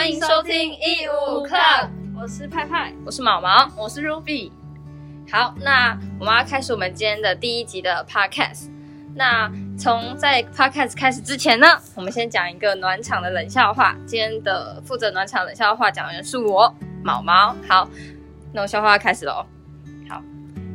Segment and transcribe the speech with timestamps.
[0.00, 3.70] 欢迎收听一五 Club，我是派派，我是毛毛。
[3.76, 4.50] 我是 Ruby，
[5.30, 8.70] 好，那我们要开始我们今天的第一集的 Podcast。
[9.14, 13.94] 那从在 Podcast 开始之前呢，我们先讲一个暖场的冷笑话。
[14.06, 16.74] 今天的负责暖场冷笑话讲的人是我
[17.04, 17.54] 毛毛。
[17.68, 17.86] 好，
[18.54, 19.44] 那我笑话要开始喽。
[20.08, 20.22] 好，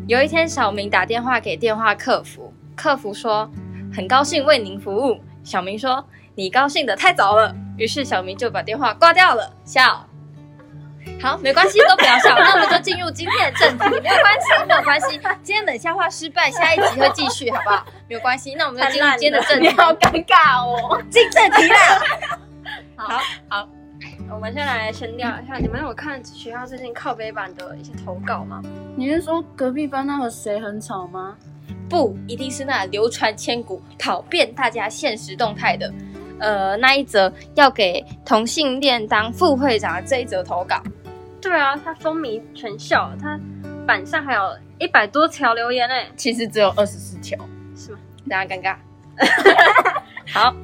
[0.07, 3.49] 有一天小明打电话给电话客服，客服说
[3.91, 5.19] 很高兴为您服务。
[5.43, 6.03] 小明说
[6.35, 9.51] 你高兴的太早了，于是小明就把电话挂掉了。
[9.63, 10.05] 笑。
[11.21, 12.35] 好，没关系，都不要笑。
[12.37, 15.19] 那我们就进入今天的正题，没有关系， 没有关系。
[15.41, 17.85] 今天冷笑话失败，下一集会继续，好不好？
[18.09, 19.69] 没有关系，那我们就进入今天的正题。
[19.69, 21.01] 好尴尬哦。
[21.09, 21.77] 进正题啦。
[22.97, 23.69] 好好，
[24.29, 28.61] 我们先来先聊一下，你们有看学校最近靠背版的一些投稿吗？
[28.97, 31.37] 你是说隔壁班那个谁很吵吗？
[31.87, 35.93] 不一定是那流传千古、跑遍大家现实动态的，
[36.39, 40.81] 呃，那一则要给同性恋当副会长的这一则投稿。
[41.41, 43.39] 对啊，他风靡全校，他
[43.85, 47.37] 板上还有一百多条留言呢，其实只有二十四条。
[47.75, 47.99] 是吗？
[48.29, 48.75] 大家尴尬。
[50.27, 50.55] 好，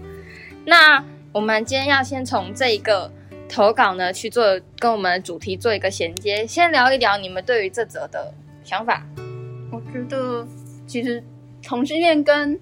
[0.66, 3.11] 那我们今天要先从这一个
[3.47, 9.03] 投稿呢去做跟我们的主题做一个衔接，先聊一聊你们对于这则的想法。
[9.72, 10.45] 我觉得
[10.88, 11.23] 其实
[11.63, 12.59] 同性恋跟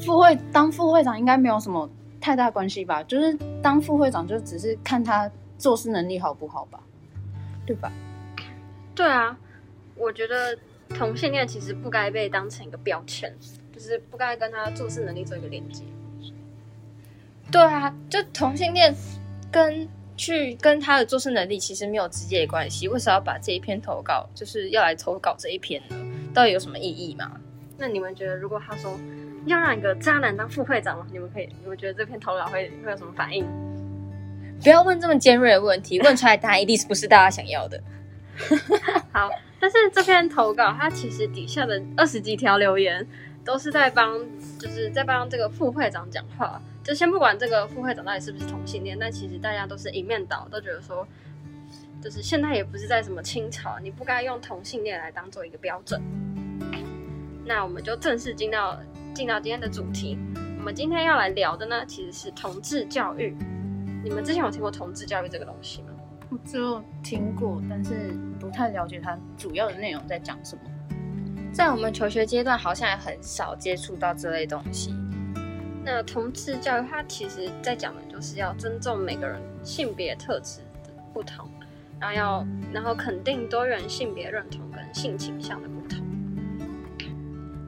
[0.00, 1.88] 副会当副会长应该没有什么
[2.24, 6.80] 太大关系吧，就是当副会长就只是看他做事能力好不好吧，
[7.66, 7.92] 对吧？
[8.94, 9.36] 对啊，
[9.94, 10.56] 我觉得
[10.88, 13.30] 同性恋其实不该被当成一个标签，
[13.70, 15.84] 就是不该跟他做事能力做一个连接。
[17.52, 18.94] 对啊，就同性恋
[19.52, 19.86] 跟
[20.16, 25.96] 去跟他的做事能力其实没有直接的关系，为什么要把这一篇投稿就是要来投稿这一篇呢？
[26.32, 27.38] 到底有什么意义吗？
[27.76, 28.98] 那你们觉得，如果他说
[29.46, 31.06] 要让一个渣男当副会长吗？
[31.12, 33.46] 你们可以，你们觉得这篇投稿会会有什么反应？
[34.62, 37.80] 不要问这么尖锐的问题，问出来答案一定是不是大家想要的。
[39.12, 39.28] 好，
[39.60, 43.06] 但是这篇投稿它其实底下的二十几条留言
[43.44, 44.18] 都是在帮，
[44.58, 46.60] 就是在帮这个副会长讲话。
[46.82, 51.06] 就先不管这个副会长到底是不是同性恋，但其实大家都是一面倒，都觉得说，
[52.02, 56.00] 就是现在也不是在什么清朝，你不该用同性恋来当做一个标准。
[57.46, 58.78] 那我们就正式进到
[59.14, 60.18] 进到今天的主题。
[60.58, 63.36] 我们今天要来聊的呢，其实是同志教育。
[64.02, 65.88] 你们之前有听过同志教育这个东西吗？
[66.30, 70.62] 我只有听过，但是不太了解它主要的内容在讲什么。
[71.52, 74.92] 在我们求学阶段，好像也很少接触到这类东西。
[75.84, 81.48] 那同志教育它其实在讲的就是要尊重每个人性别特质的不同，
[82.00, 85.83] 然后要然后肯定多元性别认同跟性倾向的不同。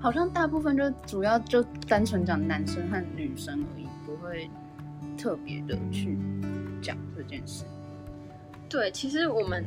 [0.01, 4.49] 好像大部分就主要就单纯讲男生和女生而已，不会
[5.19, 6.17] 特别的去
[6.81, 7.65] 讲这件事。
[8.69, 9.65] 对，其实我们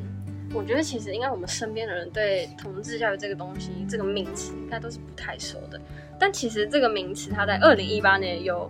[0.53, 5.79] 我觉得其实应该我们身边的人对同志教育这个东西这个名词应该都是不太熟的。
[6.19, 8.69] 但其实这个名词它在二零一八年有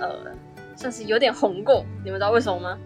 [0.00, 0.16] 呃
[0.76, 2.78] 算是有点红过，你们知道为什么吗？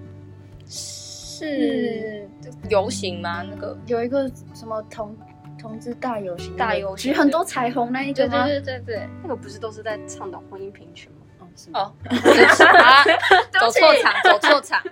[0.66, 2.28] 是
[2.68, 3.42] 游行吗？
[3.42, 5.16] 那个有一个什么同
[5.62, 8.44] 同志大游行，大游行举很多彩虹那一个吗？
[8.44, 11.46] 对对对对对，那个不是都是在倡导婚姻平权吗？
[11.72, 13.04] 哦，是吗？
[13.60, 14.82] 走错场，走错场。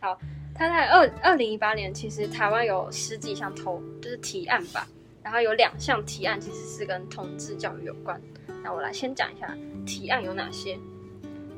[0.00, 0.18] 好，
[0.54, 4.88] 他在二二零一八年，其实台湾有十几项投就是提案吧，
[5.22, 8.18] 然后有两项提案其实是跟同志教育有关。
[8.64, 9.54] 那我来先讲一下
[9.84, 10.78] 提案有哪些。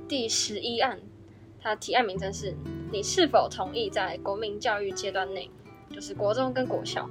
[0.09, 0.99] 第十一案，
[1.62, 2.53] 它提案名称是：
[2.91, 5.49] 你是否同意在国民教育阶段内，
[5.94, 7.09] 就是国中跟国小，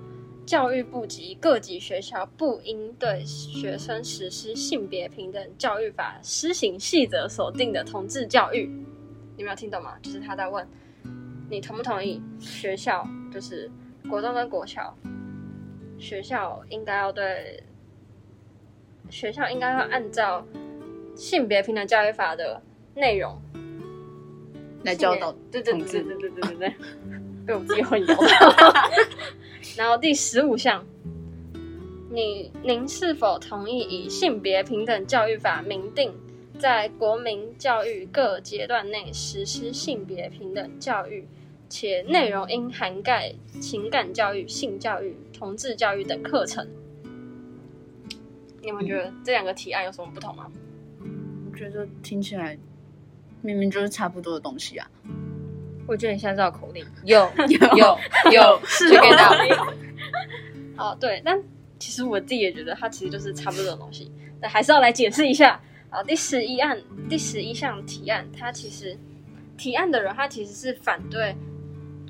[0.49, 8.67] 教育部及各级学校不应对学生实施性别平等教育法施行细则所定的同志教育？
[9.37, 9.93] 你没有听懂吗？
[10.01, 10.67] 就是他在问
[11.51, 13.69] 你同不同意学校，就是
[14.09, 14.97] 国中跟国小，
[15.99, 17.61] 学校应该要对
[19.11, 20.43] 学校应该要按照
[21.15, 22.59] 性别平等教育法的
[22.95, 23.39] 内容
[24.83, 26.75] 来教导对对同志对对对对对对，
[27.45, 28.89] 被我自己混淆了。
[29.79, 30.85] 然后第十五项，
[32.11, 36.11] 你您是否同意以性别平等教育法明定，
[36.59, 41.25] 在国民教育各阶段内实施性别平等教育，
[41.69, 46.67] 且内容应涵盖情感教育、性教育、同志教育等课程？
[48.61, 50.51] 你们觉得这两个提案有什么不同吗？
[51.49, 52.57] 我觉得听起来
[53.41, 54.91] 明明就是差不多的东西啊。
[55.89, 57.99] 我觉得你现在知道口令，有有有
[58.31, 59.33] 有， 是就给到。
[60.77, 61.41] 哦，对，但
[61.79, 65.59] 其实我自己也觉得它其实就是差不多的东西，但还是要来解释一下。
[65.89, 68.95] 啊，第十一案第十一项提案，它其实
[69.57, 71.35] 提案的人他其实是反对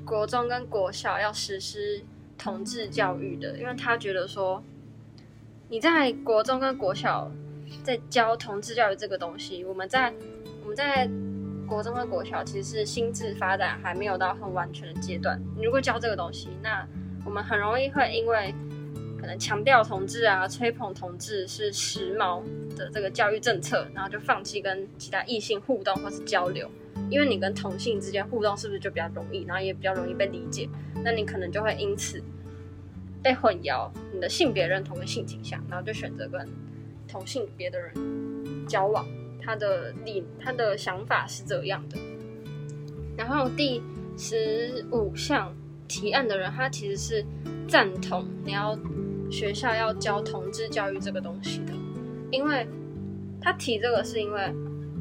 [0.04, 2.02] 国中跟国小要实施
[2.36, 4.62] 同志教育的，因为他觉得说，
[5.70, 7.32] 你在国中跟国小
[7.82, 10.12] 在教同志教育这个东西，我们在
[10.62, 11.08] 我们在
[11.70, 15.40] 国中和国小其实是心智发展还没有到很完全的阶段。
[15.56, 16.84] 你如果教这个东西，那
[17.24, 18.52] 我们很容易会因为
[19.20, 22.42] 可能强调同志啊、吹捧同志是时髦
[22.76, 26.68] 的这个教育政策，然后就放弃跟其他异性互动或是交流。
[27.08, 30.68] 因为你跟同性之间互动是不是就比较容易，然后也比较容易被理解？
[31.04, 32.20] 那你可能就会因此
[33.22, 36.48] 被混淆你的性别认同跟性倾向，然后就选择跟
[37.06, 37.94] 同性别的人
[38.66, 39.06] 交往。
[39.40, 41.98] 他的理他的想法是这样的。
[43.16, 43.82] 然后第
[44.16, 45.54] 十五项
[45.88, 47.24] 提案的人，他其实是
[47.68, 48.78] 赞同你要
[49.30, 51.72] 学校要教同志教育这个东西的，
[52.30, 52.66] 因为
[53.40, 54.52] 他提这个是因为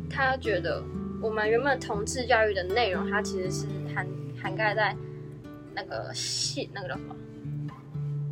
[0.09, 0.83] 他觉得。
[1.21, 4.07] 我们原本同志教育的内容，它其实是涵
[4.41, 4.95] 涵盖在
[5.75, 7.13] 那个细那个叫什么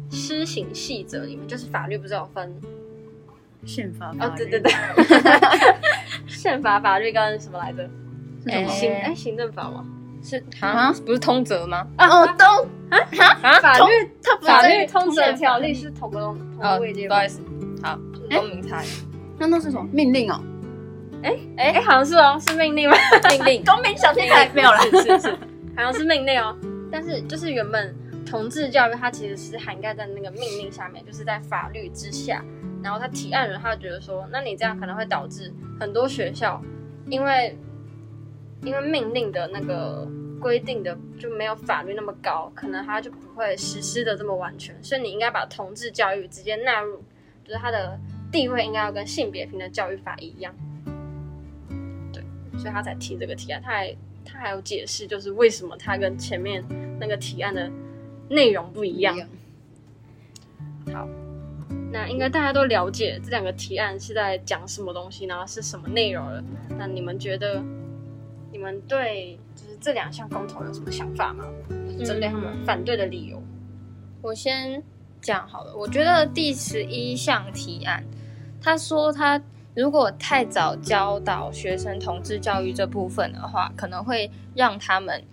[0.09, 2.49] 施行细则里面，就是法律不是有分
[3.65, 4.71] 宪法哦，对对对，
[6.27, 7.89] 宪法法律跟什么来着？
[8.67, 9.85] 行哎行政法吗？
[10.23, 11.85] 是啊，不是通则吗？
[11.97, 12.97] 啊哦，通啊？
[13.41, 17.41] 啊，法律它法律通则条例是同个同个位阶，不好意思，
[17.83, 17.97] 好
[18.29, 18.87] 公民差异，
[19.37, 19.87] 那那是什么？
[19.91, 20.41] 命令哦？
[21.23, 22.95] 哎哎，好像是哦，是命令吗？
[23.29, 24.47] 命令， 公民小天才。
[24.55, 25.31] 没有了，是是是，
[25.75, 26.55] 好像是命令哦。
[26.91, 27.93] 但是就是原本
[28.25, 32.41] 同志教育，它其实是涵盖在那个命令下面，就是在法律之下。
[32.87, 36.63] 然后他提案人，他觉得说，那你这样可能会导致很多学校，
[37.07, 37.53] 因为
[38.63, 40.07] 因为命令的那个
[40.39, 44.73] 规定的就没有法律那么高，可能他就不会实施的这么完全。
[44.81, 47.03] 所以你应该把同志教育直接纳入，
[47.43, 47.99] 就是他的
[48.31, 50.55] 地位应该要跟性别平等教育法一样。
[52.13, 52.23] 对
[52.57, 53.93] 所以他才提这个提案，他还
[54.23, 56.63] 他还有解释，就是为什么他跟前面
[57.01, 57.69] 那个提案的
[58.29, 59.13] 内容不一样。
[60.93, 61.05] 好，
[61.97, 66.43] 那应该大家都了解这两个提案是在讲什么东西，然后是什么内容了。
[66.77, 67.63] 那你们觉得，
[68.51, 71.45] 你们对就是这两项公投有什么想法吗？
[72.05, 73.41] 针对他们反对的理由，
[74.21, 74.83] 我先
[75.21, 75.75] 讲好了。
[75.75, 78.03] 我觉得第十一项提案，
[78.61, 79.41] 他说他。
[79.75, 85.23] 如果太早教导学生同志教育这部分的话，可能会让他们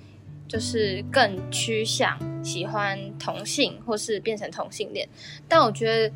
[0.46, 5.08] 就是更趋向喜欢同性，或是变成同性恋。
[5.48, 6.14] 但我觉得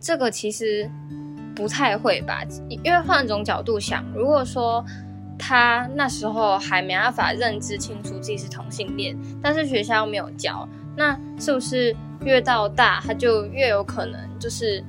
[0.00, 0.90] 这个其实
[1.54, 4.84] 不太会吧，因为换种角度想，如果说
[5.38, 14.84] 他那时候还没办法认知清楚自己是同性恋，但是学校没有教，那是不是越到大他就越有可能就是？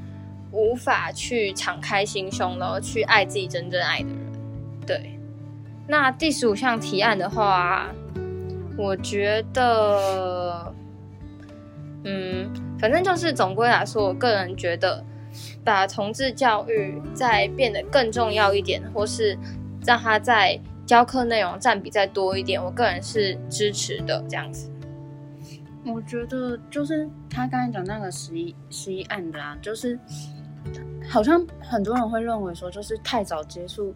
[0.51, 4.17] 无法去敞开心胸了，去爱自己真正爱的人。
[4.83, 5.19] 对，
[5.87, 7.85] 那第十五项提案的话，
[8.75, 10.73] 我觉得，
[12.03, 15.03] 嗯，反正就是总归来说，我个人觉得，
[15.63, 19.37] 把同志教育再变得更重要一点，或是
[19.85, 24.23] 让他在教课内容占比再多一点，我个人是支持的。
[24.29, 24.71] 这样子，
[25.85, 29.99] 我觉得就是他刚才讲那个十一十一案的啦，就是。
[31.07, 33.95] 好像很多人会认为说，就是太早接触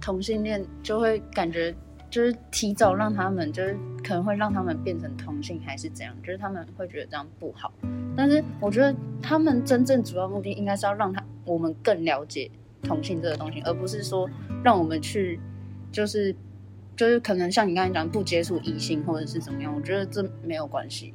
[0.00, 1.72] 同性恋，就会感觉
[2.10, 6.14] 就是提早让他们，就是可能会让他们变成同性，还是怎样？
[6.22, 7.72] 就是他们会觉得这样不好。
[8.16, 12.50] 但是我觉得他们真正主要目的应该是要让他我们更了解
[12.82, 14.28] 同性这个东西，而不是说
[14.64, 15.38] 让我们去
[15.92, 16.34] 就是
[16.96, 19.72] 就是可能像你刚才讲不接触异性或者是怎么样。
[19.74, 21.14] 我觉得这没有关系。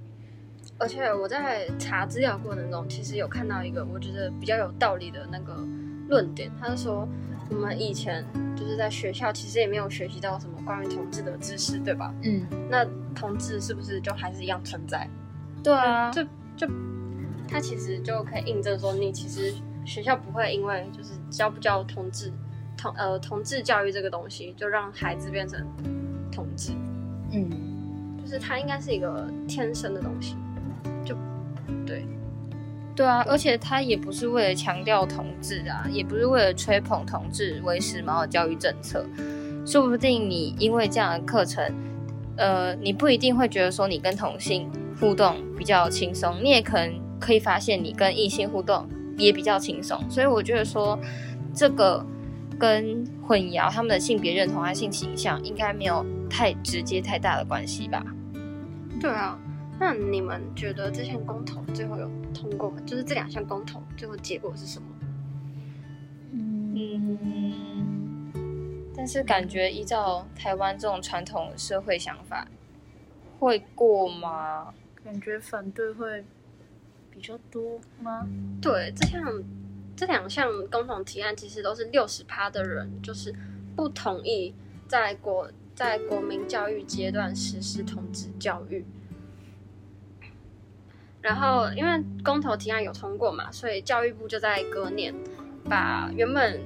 [0.77, 5.55] 而且我在查资料过程中，其实有看到一个我觉得比较有道理的那个
[6.09, 7.07] 论点，他是说
[7.49, 8.25] 我们以前
[8.65, 12.11] 就是在学校其实也没有学习到什么关于同志的知识，对吧？
[12.23, 15.07] 嗯，那同志是不是就还是一样存在？
[15.63, 16.23] 对啊，就
[16.57, 16.67] 就
[17.47, 19.53] 他其实就可以印证说，你其实
[19.85, 22.33] 学校不会因为就是教不教同志
[22.75, 25.63] 同呃同志教育这个东西，就让孩子变成
[26.31, 26.71] 同志。
[27.31, 27.47] 嗯，
[28.19, 30.35] 就是他应该是一个天生的东西。
[31.05, 31.15] 就
[31.85, 32.03] 对，
[32.95, 39.05] 对啊，而且他也不是为了强调同志啊，也不是为了吹捧同志为时髦的教育政策。
[39.65, 41.73] 说不定你因为这样的课程，
[42.37, 48.87] 呃，你不一定会觉得说你跟同性互动比较轻松，你也可能可以发现你跟异性互动
[49.17, 49.99] 也比较轻松。
[50.09, 50.97] 所以我觉得说
[51.53, 52.05] 这个
[52.57, 58.01] 跟混淆他们的性别认同和性倾向应该没有太直接太大的关系吧？
[59.01, 59.37] 对啊。
[59.77, 62.81] 那你们觉得这项公投最后有通过吗？
[62.85, 64.87] 就是这两项公投最后结果是什么？
[66.33, 68.31] 嗯，
[68.95, 72.47] 但是感觉依照台湾这种传统社会想法，
[73.39, 74.73] 会过吗？
[75.03, 76.23] 感觉反对会
[77.11, 78.25] 比较多吗？
[78.61, 79.43] 对，这项
[79.95, 83.35] 这两项共同提案其实都是六十趴的人，就是
[83.75, 84.53] 不同意
[84.87, 88.85] 在国在国民教育阶段实施同志教育。
[91.25, 95.11] 然后，因为公投提案有通过嘛，所以教育部就在隔年
[95.67, 96.61] 把原本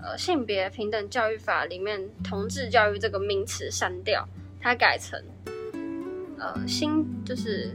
[0.00, 4.28] 呃性别平等教育法里面同志教育这个名词删掉，
[4.60, 5.20] 它改成
[6.38, 7.72] 呃新就是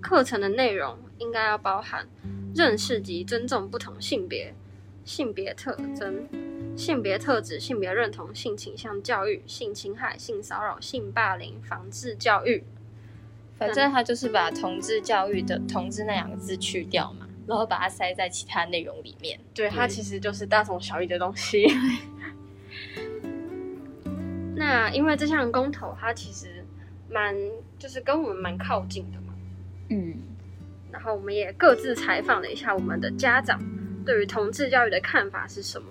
[0.00, 2.08] 课程的内容应该要包含
[2.52, 4.52] 认识及尊重不同性别、
[5.04, 6.28] 性别特征、
[6.76, 12.64] 性别特质、性别认同、性倾向教育、性侵害、性骚扰、性霸凌防治教育。
[13.66, 19.40] 反正他就是把同志教育的“同志”那两个字去掉嘛，然后把它塞在其他内容里面。
[19.54, 21.66] 对，它其实就是大同小异的东西。
[24.54, 26.62] 那因为这项公投，它其实
[27.08, 27.34] 蛮
[27.78, 29.34] 就是跟我们蛮靠近的嘛。
[29.88, 30.14] 嗯，
[30.92, 33.58] 然后我们也各自采访了一下我们的家长
[34.04, 35.88] 对于同志教育的看法是什么。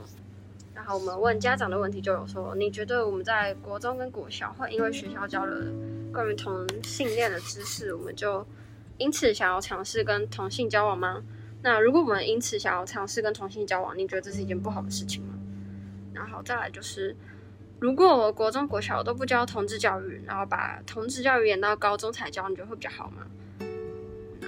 [0.76, 5.66] 然后我们问家长的问题就有说：你觉得我们在国中跟国小会因为学校教了
[6.14, 8.46] 关于同性恋的知识，我们就
[9.00, 11.24] 因此想要尝试跟同性交往吗？
[11.64, 15.34] 那如果我们因此想要尝试跟同性交往，你觉得这是一件不好的事情吗？
[16.14, 17.16] 然后再来就是，
[17.80, 23.26] 如果我国中国小都不教同志教育，然后把同志教育延到高中才教，你觉得会比较好吗？
[24.40, 24.48] 那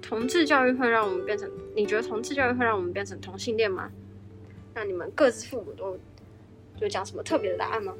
[0.00, 1.50] 同志教育会让我们变成？
[1.74, 3.90] 你觉得同志教育会让我们变成同性恋吗？
[4.74, 5.98] 那你们各自父母都
[6.76, 7.92] 就讲什么特别的答案吗？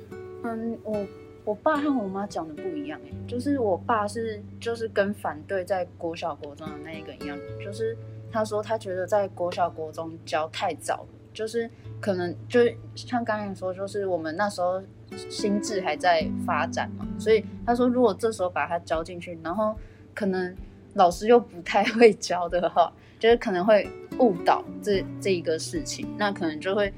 [0.45, 1.07] 嗯，我
[1.51, 7.99] 我爸和我妈讲的不一样哎，就是我爸是就是跟反对在国小国中的那一个一样，就是
[8.31, 11.69] 他说他觉得在国小国中教太早了，就是
[12.01, 12.61] 可能就
[12.95, 14.81] 像刚才说，就是我们那时候
[15.29, 19.75] 心智还在发展嘛，所以他说如果这时候把他教进去，然后
[20.15, 20.55] 可能
[20.95, 23.91] 老师又不太会教的话，就是可能会
[24.21, 26.95] 误导这这一个事情，那可能就会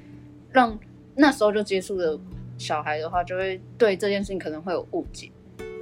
[0.51, 0.79] 让
[1.15, 2.19] 那时候就接触的
[2.63, 5.29] 小孩的话，就会对这件事情可能会有误解，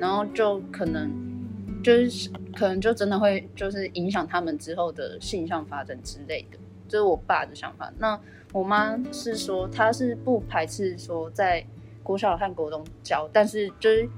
[0.01, 1.11] 然后就可能
[1.85, 6.59] 就是可能就真的会就是影响他们之后的性向发展之类的，
[6.89, 7.93] 这是我爸的想法。
[7.99, 8.19] 那
[8.55, 11.63] 我妈是说，她是不排斥说在
[12.03, 14.09] 国小和国中教，但是就是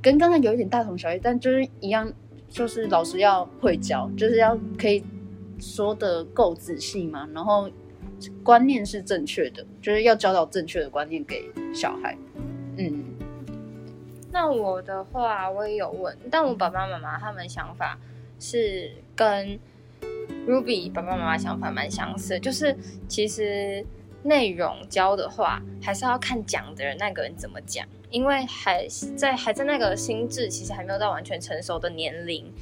[0.00, 2.10] 跟刚才有一点大同小异，但就是一样，
[2.48, 5.04] 就是老师要会教，就是要可以
[5.58, 7.68] 说的够仔细嘛，然后
[8.42, 12.16] 观念是正确的，就是要教导正确的观念给小孩。
[12.76, 13.04] 嗯，
[14.32, 17.98] 那我的话，我也有问，但我爸爸妈妈他们想法
[18.40, 19.58] 是跟
[20.46, 22.76] Ruby 爸爸妈妈想法蛮相似，就是
[23.08, 23.84] 其实
[24.22, 32.52] 内容教的话，还是要看讲的人那个人怎么讲，因为还在还在那个心智其实还没有到完全成熟的年龄，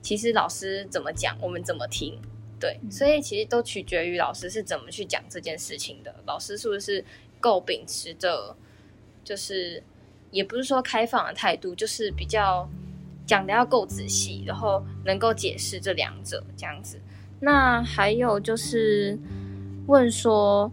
[0.00, 2.18] 其实老师怎么讲，我们怎么听。
[2.60, 6.14] 对，所以其实都取决于老师是怎么去讲这件事情的。
[6.26, 7.04] 老师是不是
[7.40, 8.56] 够秉持着，
[9.22, 9.82] 就是
[10.30, 12.68] 也不是说开放的态度，就是比较
[13.26, 17.00] 讲的要够仔细，然后能够解释这两者这样子。
[17.40, 19.16] 那还有就是
[19.86, 20.70] 问说，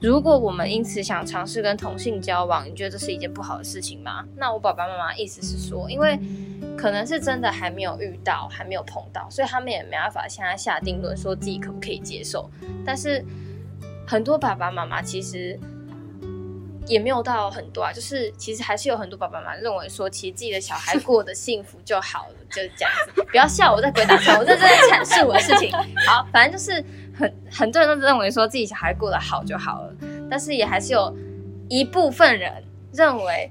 [0.00, 4.24] 如果我们因此想尝试跟同性交往，你觉得这是一件不好的事情吗？
[4.36, 6.18] 那我爸爸妈妈意思是说，因为
[6.76, 12.50] 可能是真的还没有遇到，还没有碰到，所以他们也没办法现在下定论说自己可不可以接受。
[12.84, 13.22] 但是
[14.06, 15.60] 很多爸爸妈妈其实
[16.86, 23.22] 也没有到很多啊，就是其实还是有很多爸爸妈妈认为说，其实自己的小孩过得幸福就好了，就是这样子。
[23.30, 25.70] 不要笑我在鬼打墙，我在这里阐述我的事情。
[26.06, 26.82] 好，反正就是
[27.20, 29.94] 很很多人都认为说自己小孩过得好就好了，
[30.30, 31.14] 但是也还是有
[31.68, 33.50] 一部分人认为，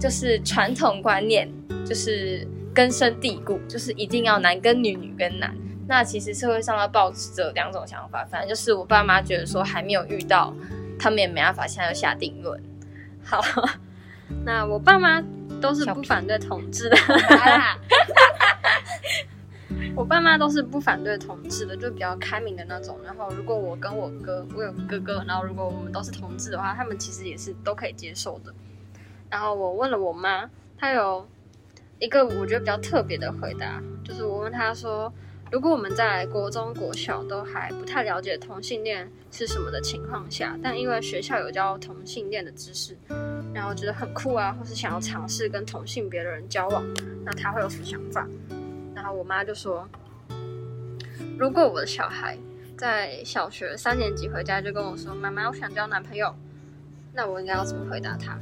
[0.00, 1.48] 就是传统观念
[1.86, 5.54] 就是根深蒂固，就是一定要男跟女，女跟男。
[5.86, 10.54] 那其实社会上要保持着两种想法，反正就是我爸妈觉得说还没有遇到，
[10.98, 12.60] 他们也没办法现在就下定论。
[13.24, 13.42] 好，
[14.44, 15.22] 那我爸妈
[15.60, 16.96] 都是不反对同志的，
[19.98, 22.96] 我爸妈都是不反对同志的，就比较开明的那种。
[23.04, 28.54] 然后如果我跟我哥，我有哥哥，然后如果我们都是同志的话，他们其实也是都可以接受的。
[29.28, 31.26] 然后我问了我妈，她有
[31.98, 35.12] 一个我觉得比较特别的回答，就是我问她说，
[35.50, 42.96] 如果我们在国中、国小都还不太了解同性恋是什么的情况下，但因为学校有教同性恋的知识，
[43.52, 46.84] 然后觉得很酷啊，或是想要尝试跟同性别的人交往，
[47.24, 48.24] 那她会有什么想法？
[48.98, 49.88] 然后我妈就说，
[51.38, 52.36] 如果我的小孩
[52.76, 56.34] 在小学三年级回家就跟我说：“妈妈，我想交男朋友。”
[57.14, 58.36] 那我应该要怎么回答他？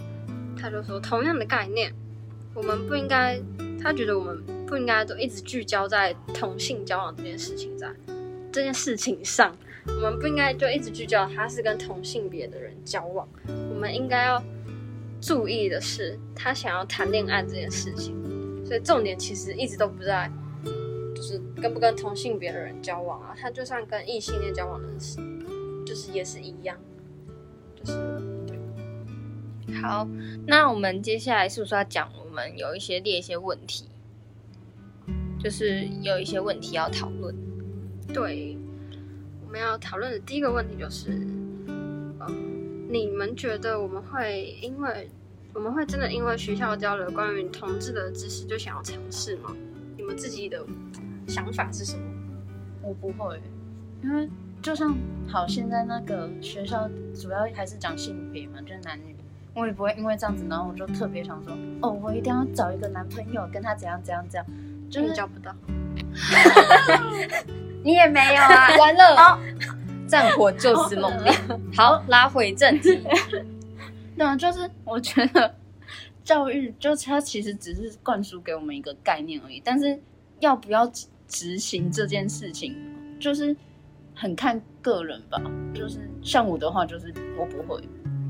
[0.58, 1.92] 他就说，同样的概念，
[2.54, 3.38] 我们不应该，
[3.82, 7.90] 他觉得我们不应该都一直聚焦在同性交往这件事情在
[8.50, 9.54] 这件事情上，
[9.86, 14.42] 我们不应该就一直聚焦他是跟同性别的人交往，我们应该要
[15.20, 18.14] 注意的是他想要谈恋爱这件事情，
[18.64, 20.30] 所以重点其实一直都不在。
[21.16, 25.16] 就是跟不跟同性别的人交往啊，他就算跟异性恋交往的是，
[25.86, 26.76] 就是也是一样，
[27.74, 27.98] 就是
[29.80, 30.06] 好，
[30.46, 33.88] 那我们接下来是不是要讲我们有一些列一些问题，
[35.42, 37.34] 就是有一些问题要讨论。
[38.12, 38.58] 对，
[39.42, 41.12] 我们要讨论的第一个问题就是，
[41.68, 45.08] 嗯，你们觉得我们会因为
[45.54, 49.56] 我们会真的因为学校教了关于同志的知识就想要尝试吗？
[49.96, 50.62] 你们自己的
[51.26, 52.02] 想法是什么？
[52.82, 53.40] 我不会，
[54.02, 54.28] 因为
[54.62, 54.96] 就像
[55.28, 59.14] 好，现在那个学校主要还是讲性别嘛，就是男女。
[59.54, 64.46] 我也不会因为这样子，然后我就特别想说，哦，我一定要找一个男朋友，跟他怎样怎样怎样，
[64.90, 65.54] 就是找不到。
[67.82, 69.38] 你也没有啊，完了，
[70.06, 71.32] 战火就此猛烈。
[71.74, 73.00] 好，拉回正题。
[74.16, 75.54] 对啊，就是我觉得
[76.22, 79.98] 教育就是它其实只是灌输给我们一个概念而已，但是
[80.40, 80.86] 要不要
[81.28, 82.76] 执执行这件事情，
[83.20, 83.54] 就是
[84.14, 85.40] 很看个人吧。
[85.74, 87.82] 就是像我的话，就是我不会。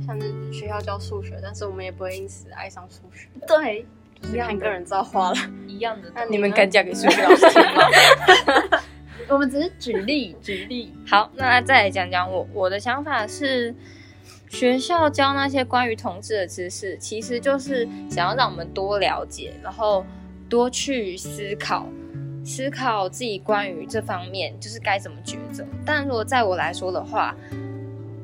[0.06, 3.84] 像是学校教数学，但是我们也不会因此爱上数学，对，
[4.20, 5.36] 就是看个人造化了。
[5.66, 6.10] 一样的。
[6.14, 8.80] 那你们敢嫁给数学老师吗？
[9.28, 10.94] 我们只是举例举例。
[11.08, 13.74] 好，那再来讲讲我我的想法是，
[14.48, 20.06] 学校教那些关于同志的知识，其实就是想要让我们多了解，然后
[20.48, 21.88] 多去思考，
[22.46, 25.66] 思考自己关于这方面就是该怎么抉择。
[25.84, 27.34] 但如果在我来说的话，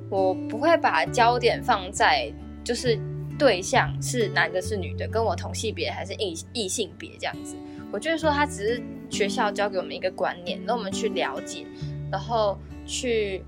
[0.09, 2.97] 我不会把焦点放在就是
[3.37, 7.57] 对象是男的是女的，跟我同性别还是异异性别这样子。
[7.91, 11.67] 我就是说，他只是学校教给我们一个观念，让我们去了解，
[12.11, 13.43] 然后去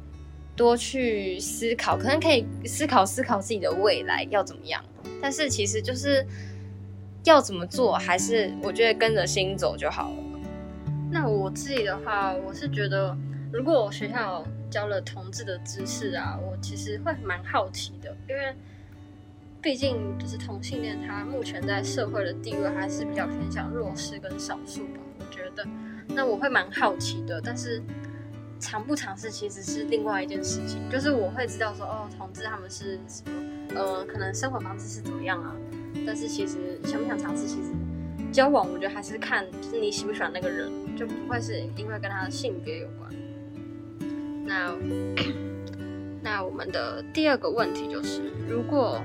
[0.57, 4.85] 多去思考，可能可以思考思考自己的未来要怎么样。
[5.22, 6.27] 但是其实就是
[7.22, 10.16] 要怎么做，还是我觉得跟着心走就好了。
[11.14, 13.16] 那我自己的话，我是觉得，
[13.53, 18.53] 如果我学校教了同志的知识啊，我其实会蛮好奇的，因为
[19.62, 24.98] 毕竟就是同性恋，他目前在社会的地位还是比较偏向弱势跟少数吧。
[25.20, 25.64] 我觉得，
[26.09, 27.81] 那我会蛮好奇的，但是
[28.59, 30.81] 尝不尝试其实是另外一件事情。
[30.90, 35.55] 就是我会知道说，哦，同志他们是什么，呃，可能生活方式是怎么样啊。
[36.05, 37.70] 但是其实想不想尝试，其实
[38.35, 43.09] 交往我觉得还是看是你喜不喜欢那个人，就不会是因为跟他的性别有关。
[44.44, 44.75] 那
[46.20, 49.01] 那我们的第二个问题就是，如果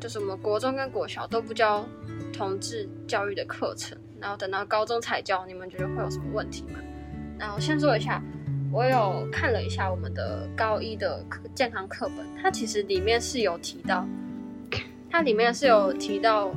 [0.00, 1.86] 就是我们国中跟国小都不教
[2.32, 6.78] 同志教育的课程，然后等到高中才教，你们觉得会有什么问题吗？
[7.38, 8.22] 那我先说一下，
[8.72, 14.08] 我有看了一下我们的高一的课健康课本，它其实里面是有提到，
[15.10, 16.50] 它里面是有提到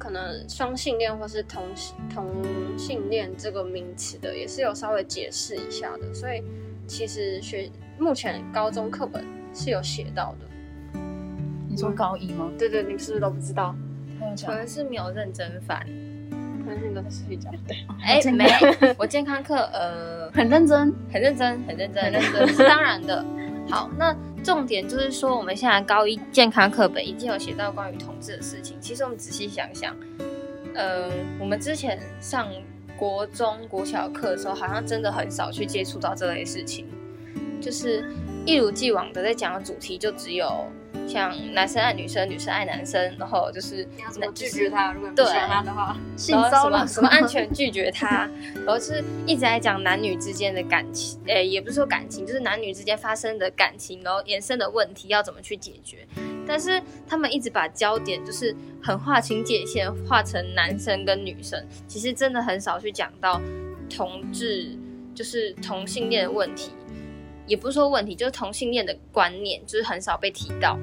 [0.00, 1.62] 可能双性恋或是同
[2.12, 2.26] 同
[2.76, 6.42] 性恋这个名词的，也是有稍微解释一下的，所以。
[6.90, 10.98] 其实学目前高中课本是有写到的。
[11.68, 12.50] 你说高一吗？
[12.58, 13.76] 对对，你是不是都不知道？
[14.44, 15.78] 可能是没有认真翻，
[16.64, 17.48] 可能是你都在睡觉。
[17.64, 18.44] 对， 哎，没，
[18.98, 23.24] 我健康课呃很认真，很认真，很认真，很认真是当然的。
[23.68, 28.76] 好，那重点就是说，我们现在高一健康课本已经有写到关于同志的事情。
[28.80, 29.96] 其实我们仔细想想，
[30.74, 32.48] 呃，我们之前上。
[32.96, 36.86] 国中、国小课的时候，好像真的很少去接触到这类事情，
[37.58, 38.04] 就是
[38.44, 40.66] 一如既往的在讲的主题，就只有
[41.10, 45.96] 像男生爱女生、女生爱男生，然后就是怎么拒绝他，如果不喜欢他的话，
[46.28, 56.06] 然后什么什么安全拒绝他，然后是一直在讲男女之间的感情，诶，也不是说感情，就是男女之间发生的感情，然后延伸的问题要怎么去解决。
[56.46, 63.40] 但是他们一直把焦点就是很划清界限，划成男生跟女生，其实真的很少去讲到
[63.88, 64.70] 同志，
[65.14, 66.70] 就是同性恋的问题，
[67.46, 70.78] 也不是说问题，就是同性恋的观念，就是很少被提到。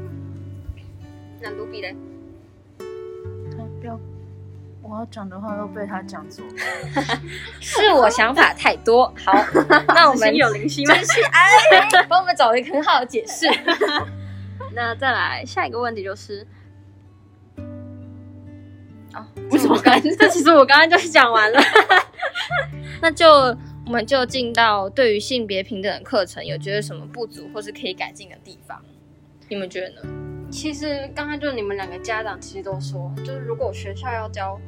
[1.40, 1.96] 那卢比嘞？
[3.52, 4.00] 他不要，
[4.82, 7.22] 我要讲的话都被他讲走了，
[7.62, 9.14] 是我想法太多。
[9.24, 9.34] 好，
[9.90, 10.96] 那我们有灵犀吗？
[10.96, 13.48] 是哎，帮我们找了一个很好的解释。
[14.74, 16.46] 那再来下一个问题就是，
[19.14, 19.80] 哦，为什么？
[20.18, 21.60] 这其实我刚刚就是讲完了。
[23.02, 23.28] 那就
[23.86, 28.82] 我们就进到对于性别平等的课程，有觉得什么不足或是可以改进的地方？
[29.50, 30.02] 你们觉得呢？
[30.50, 34.60] 其实刚刚就你们两个家长其实都说，就是如果学校要教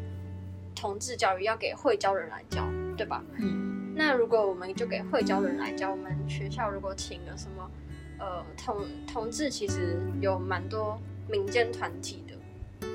[0.75, 2.65] 同志教育，要给会教的人来教，
[2.97, 3.23] 对吧？
[3.37, 7.71] 嗯，那如果我们就给会教的人来教，我们学校如果请了什么
[8.19, 12.87] 呃同同志，其实有蛮多民间团体的。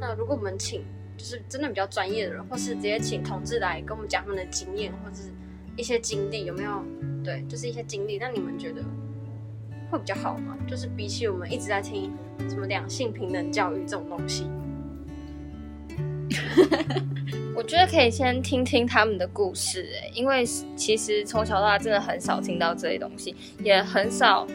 [0.00, 0.84] 那如果我们请
[1.16, 5.30] 就是真的比较专业的人，或是直接请同志来跟我们讲他们的经验或者是
[5.76, 6.84] 一些经历，有没有？
[7.24, 8.16] 对，就是一些经历。
[8.16, 8.82] 那你们觉得
[9.90, 10.56] 会比较好吗？
[10.66, 12.12] 就是比起我们一直在听
[12.48, 14.46] 什么两性平等教育这种东西，
[17.56, 20.44] 我觉得可以先听听他们的故事、欸，因为
[20.76, 24.46] 其实从小到大真的很少听到这些东西，也很少，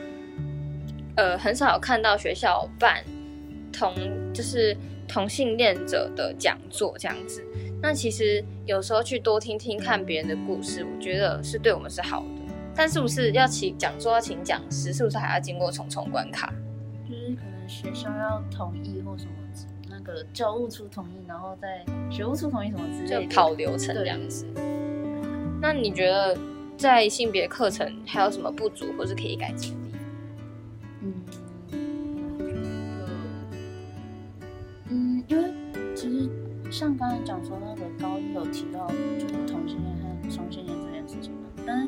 [1.16, 3.04] 呃，很少看到学校办
[3.72, 3.94] 同
[4.34, 7.44] 就是同性恋者的讲座这样子。
[7.82, 12.33] 那其实有时候去多听听看别人的故事，我觉得是对我们是好的。
[12.76, 16.54] 但是不是要请讲座要请讲师，是不是还要经过重重关卡？
[17.08, 19.32] 就是可能学校要同意或什么，
[19.90, 23.36] 那个教务处同意，然后再学务处同意什么之类的。
[23.36, 24.46] 跑流程这样子。
[25.62, 26.38] 那你觉得
[26.76, 30.02] 在性别课程还有什么不足或是可以改进的地方？
[31.02, 31.14] 嗯，
[34.90, 35.54] 嗯，因为
[35.96, 36.30] 其实
[36.72, 38.88] 像刚才讲说那个高一有提到
[39.20, 41.88] 就是同性恋和双性恋这件事情嘛，但是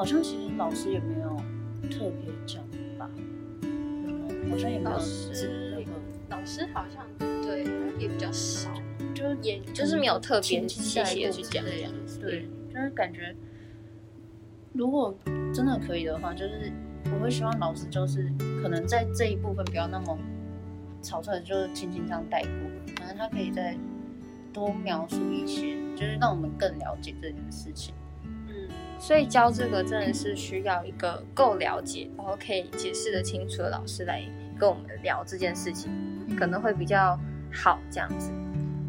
[0.00, 1.36] 好像其实老师也没有
[1.90, 2.64] 特别讲
[2.98, 3.10] 吧，
[3.60, 5.90] 嗯好像也没有老师指那个，
[6.30, 7.06] 老师好像
[7.42, 7.64] 对
[7.98, 8.70] 也比较少。
[9.14, 11.62] 就是也就是没有特别轻细细的去讲。
[12.18, 13.36] 对，就是感觉
[14.72, 15.14] 如果
[15.52, 16.72] 真的可以的话，就是
[17.12, 18.32] 我会希望老师就是
[18.62, 20.18] 可能在这一部分不要那么
[21.02, 22.50] 草率，就是轻轻这样带过，
[22.96, 23.76] 可能他可以再
[24.50, 27.92] 多描述一些，就是让我们更了解这件事情。
[29.00, 34.22] 嗯，所以教这个真的是需要一个够了解，然后可以解释的清楚的老师来
[34.58, 35.90] 跟我们聊这件事情，
[36.38, 37.18] 可能会比较
[37.52, 38.30] 好这样子。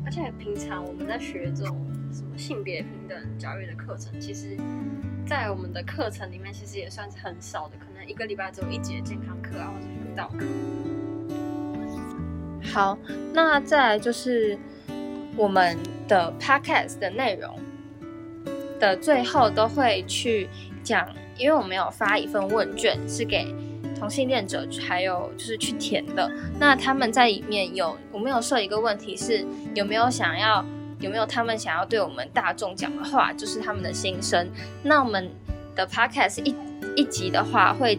[0.06, 1.78] 而且平常我们在学这种
[2.12, 4.58] 什么性别平等教育的课程，其实，
[5.26, 10.46] 在我们的课程里面，其实也算是很少的，可能一个礼拜只有一节健康课啊，或者辅导课。
[12.74, 12.98] 好，
[13.34, 14.58] 那再来就是
[15.38, 17.58] 我们的 podcast 的内容
[18.82, 20.50] 的最后都会去
[20.84, 23.46] 讲，因为我们有发一份问卷是给
[23.98, 26.30] 同性恋者，还有就是去填的。
[26.60, 30.66] 那他们在里面有，我们有设一个问题是有没有想要，
[31.00, 34.50] 有没有他们想要对我们大众讲的话，就是他们的心声。
[34.84, 35.30] 那我们
[35.76, 36.56] 的 podcast 一
[36.96, 37.98] 一集的话会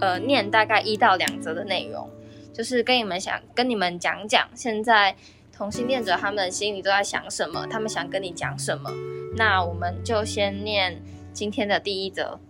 [0.00, 2.08] 呃念大概一到两则的内容。
[2.52, 5.16] 就是跟你们想跟你们讲讲，现在
[5.54, 8.90] 同性恋者他们心里都在想什么，他们想跟你讲什么。
[9.36, 11.00] 那我们就先念
[11.32, 12.40] 今天的第一则。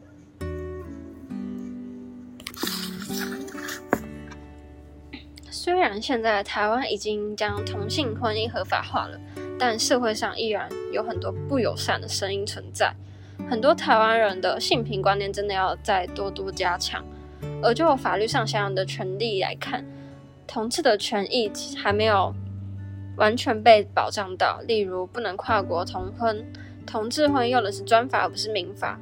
[5.51, 9.21] 虽然现在台湾已经将同性婚姻合法化了，
[9.59, 12.95] 但社会上依然有很多不友善的声音存在。
[13.51, 17.05] 很多台湾人的性平观念真的要再多多加强。
[17.61, 19.85] 而就法律上相应的权利来看，
[20.47, 22.35] 同志的权益还没有
[23.17, 26.45] 完全被保障到，例如不能跨国同婚，
[26.87, 28.99] 同志婚用的是专法而不是民法。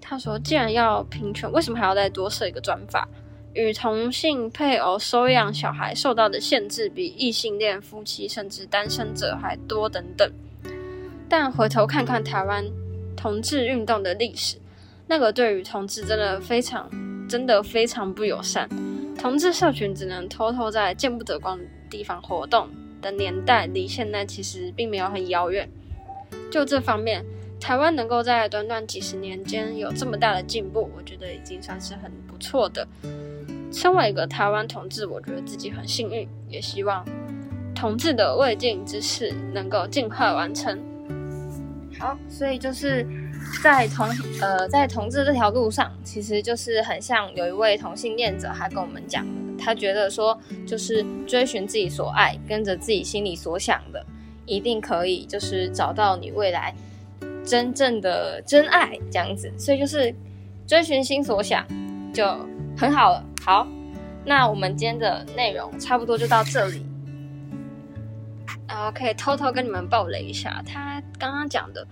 [0.00, 3.08] 他说，既然要平权，为什么还要再多设一个专法？
[3.54, 10.30] 与同性配偶收养小孩受到的限制比异性恋夫妻甚至单身者还多等等。
[11.28, 12.64] 但回头看看台湾
[13.16, 14.58] 同志运动的历史，
[15.06, 16.88] 那个对于同志真的非常。
[17.28, 18.68] 真的非常不友善，
[19.18, 22.68] 同志社群只能偷偷在见不得光的地方活动
[23.06, 25.68] 的年代，离现在其实并没有很遥远。
[26.50, 27.24] 就这方面，
[27.60, 32.86] 台湾能够在短短几十年间有这么大的进步，我觉得已经算是很不错的。
[33.72, 37.04] 身为一个台湾同志，我觉得自己很幸运，也希望
[37.74, 40.80] 同志的未尽之事能够尽快完成。
[41.98, 43.06] 好，所以就是
[43.62, 44.08] 在同
[44.40, 49.26] 呃在同志这条路上，其实就是很像有一位同性恋者，还跟我们讲，
[49.58, 54.04] 他觉得说就是追寻自己所爱，跟着自己心里所想的，
[54.44, 56.74] 一定可以就是找到你未来
[57.44, 59.52] 真正的真爱这样子。
[59.58, 60.14] 所以就是
[60.66, 61.66] 追寻心所想
[62.12, 62.24] 就
[62.76, 63.24] 很好了。
[63.44, 63.66] 好，
[64.24, 66.84] 那我们今天的内容差不多就到这里。
[68.68, 71.86] 然后可以偷偷跟你们爆雷一下，他刚刚讲的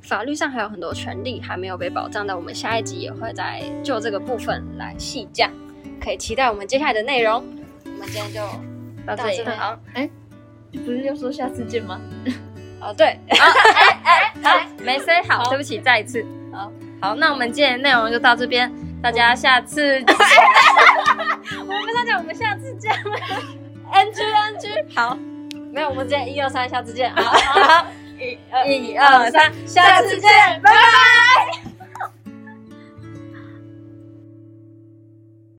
[0.00, 5.52] 法律上还有很多权利还没有被保障的，我们下一集也会再就这个部分来细讲，
[6.04, 7.42] 可以期待我们接下来的内容。
[7.84, 8.40] 我们今天就
[9.06, 9.78] 到这里，到这里好，
[10.72, 11.98] 不是要说下次见吗？
[12.80, 13.18] 哦对，
[14.42, 16.22] 好，没 say 好，对不起，再一次。
[16.52, 18.70] 好，好，那我们今天的内容就到这边，
[19.02, 20.16] 大家下次见。
[21.60, 22.92] 我们不是要讲我们下次次见
[23.92, 25.16] ，NG NG，好，
[25.72, 27.86] 没有，我们今天一二三，下次见，好，好，好。
[28.18, 30.30] 一二一二三，下次见，
[30.62, 31.63] 拜拜。